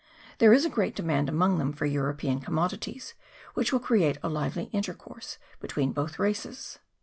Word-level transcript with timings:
There 0.39 0.51
is 0.51 0.65
a 0.65 0.69
great 0.71 0.95
demand 0.95 1.29
among 1.29 1.59
them 1.59 1.73
for 1.73 1.85
European 1.85 2.39
commodities, 2.39 3.13
which 3.53 3.71
will 3.71 3.79
create 3.79 4.17
a 4.23 4.29
lively 4.29 4.63
intercourse 4.73 5.37
between 5.59 5.91
both 5.93 6.17
races. 6.17 6.79